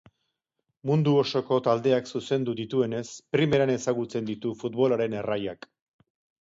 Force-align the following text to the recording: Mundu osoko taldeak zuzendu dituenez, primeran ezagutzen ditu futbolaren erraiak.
Mundu 0.89 1.13
osoko 1.23 1.59
taldeak 1.67 2.09
zuzendu 2.15 2.57
dituenez, 2.61 3.03
primeran 3.37 3.75
ezagutzen 3.77 4.33
ditu 4.33 4.59
futbolaren 4.65 5.19
erraiak. 5.23 5.73